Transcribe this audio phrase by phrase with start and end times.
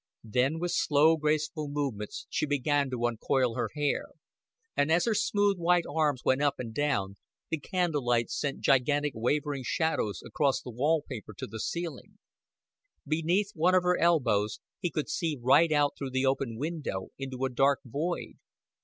[0.23, 4.05] Then with slow graceful movements she began to uncoil her hair,
[4.75, 7.17] and as her smooth white arms went up and down,
[7.51, 12.17] the candlelight sent gigantic wavering shadows across the wall paper to the ceiling.
[13.05, 17.45] Beneath one of her elbows he could see right out through the open window into
[17.45, 18.39] a dark void.